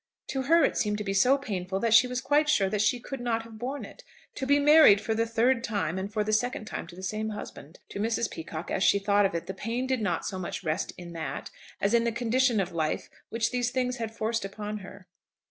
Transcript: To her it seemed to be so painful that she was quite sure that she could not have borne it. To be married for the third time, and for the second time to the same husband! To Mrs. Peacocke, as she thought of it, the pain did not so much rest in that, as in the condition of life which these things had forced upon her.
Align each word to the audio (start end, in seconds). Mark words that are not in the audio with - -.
To 0.29 0.41
her 0.41 0.63
it 0.63 0.77
seemed 0.77 0.97
to 0.97 1.03
be 1.03 1.13
so 1.13 1.37
painful 1.37 1.79
that 1.81 1.93
she 1.93 2.07
was 2.07 2.21
quite 2.21 2.49
sure 2.49 2.71
that 2.71 2.81
she 2.81 2.99
could 2.99 3.19
not 3.19 3.43
have 3.43 3.59
borne 3.59 3.85
it. 3.85 4.03
To 4.33 4.47
be 4.47 4.57
married 4.57 4.99
for 4.99 5.13
the 5.13 5.27
third 5.27 5.63
time, 5.63 5.99
and 5.99 6.11
for 6.11 6.23
the 6.23 6.33
second 6.33 6.65
time 6.65 6.87
to 6.87 6.95
the 6.95 7.03
same 7.03 7.29
husband! 7.29 7.77
To 7.89 7.99
Mrs. 7.99 8.31
Peacocke, 8.31 8.71
as 8.71 8.83
she 8.83 8.97
thought 8.97 9.27
of 9.27 9.35
it, 9.35 9.45
the 9.45 9.53
pain 9.53 9.85
did 9.85 10.01
not 10.01 10.25
so 10.25 10.39
much 10.39 10.63
rest 10.63 10.91
in 10.97 11.13
that, 11.13 11.51
as 11.79 11.93
in 11.93 12.03
the 12.03 12.11
condition 12.11 12.59
of 12.59 12.71
life 12.71 13.11
which 13.29 13.51
these 13.51 13.69
things 13.69 13.97
had 13.97 14.09
forced 14.15 14.43
upon 14.43 14.79
her. 14.79 15.05